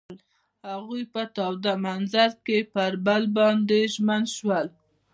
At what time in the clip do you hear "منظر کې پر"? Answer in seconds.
1.85-2.91